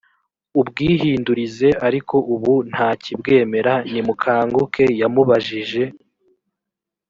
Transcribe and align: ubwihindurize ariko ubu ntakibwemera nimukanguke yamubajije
ubwihindurize 0.59 1.69
ariko 1.87 2.15
ubu 2.33 2.53
ntakibwemera 2.71 3.73
nimukanguke 3.91 4.85
yamubajije 5.01 5.83